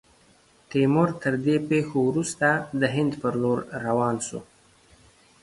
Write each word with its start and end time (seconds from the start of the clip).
تیمور، 0.69 1.09
تر 1.21 1.33
دې 1.45 1.55
پیښو 1.69 1.97
وروسته، 2.09 2.47
د 2.79 2.81
هند 2.95 3.11
پر 3.21 3.33
لور 3.41 3.59
روان 3.85 4.15
سو. 4.27 4.39